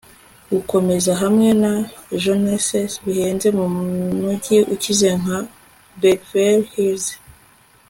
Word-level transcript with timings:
gukomeza 0.51 1.11
hamwe 1.21 1.49
na 1.61 1.73
joneses 2.23 2.91
bihenze 3.05 3.47
mumujyi 3.57 4.57
ukize 4.75 5.09
nka 5.21 5.37
beverly 6.01 6.67
hills 6.73 7.07